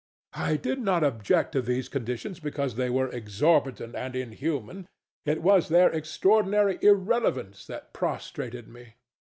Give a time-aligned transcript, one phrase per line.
[0.33, 4.87] I did not object to these conditions because they were exorbitant and inhuman:
[5.27, 8.95] it was their extraordinary irrelevance that prostrated me.